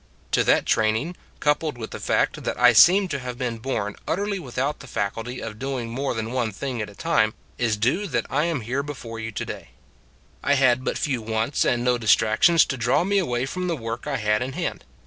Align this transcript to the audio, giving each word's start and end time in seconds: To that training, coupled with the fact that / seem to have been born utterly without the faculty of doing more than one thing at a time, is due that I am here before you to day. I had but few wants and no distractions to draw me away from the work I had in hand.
To 0.31 0.43
that 0.45 0.65
training, 0.65 1.15
coupled 1.39 1.77
with 1.77 1.91
the 1.91 1.99
fact 1.99 2.43
that 2.43 2.75
/ 2.75 2.75
seem 2.77 3.07
to 3.09 3.19
have 3.19 3.37
been 3.37 3.59
born 3.59 3.95
utterly 4.07 4.39
without 4.39 4.79
the 4.79 4.87
faculty 4.87 5.39
of 5.43 5.59
doing 5.59 5.91
more 5.91 6.15
than 6.15 6.31
one 6.31 6.51
thing 6.51 6.81
at 6.81 6.89
a 6.89 6.95
time, 6.95 7.35
is 7.59 7.77
due 7.77 8.07
that 8.07 8.25
I 8.27 8.45
am 8.45 8.61
here 8.61 8.81
before 8.81 9.19
you 9.19 9.31
to 9.33 9.45
day. 9.45 9.67
I 10.41 10.55
had 10.55 10.83
but 10.83 10.97
few 10.97 11.21
wants 11.21 11.63
and 11.65 11.83
no 11.83 11.99
distractions 11.99 12.65
to 12.65 12.77
draw 12.77 13.03
me 13.03 13.19
away 13.19 13.45
from 13.45 13.67
the 13.67 13.77
work 13.77 14.07
I 14.07 14.17
had 14.17 14.41
in 14.41 14.53
hand. 14.53 14.85